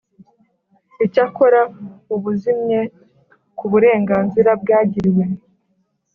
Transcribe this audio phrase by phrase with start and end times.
[1.05, 1.61] Icyakora
[2.15, 2.79] ubuzimye
[3.57, 5.23] ku burenganzira bwagiriwe